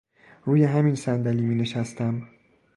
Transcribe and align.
روی 0.45 0.63
همین 0.63 0.95
صندلی 0.95 1.41
می 1.45 1.55
نشستم. 1.55 2.27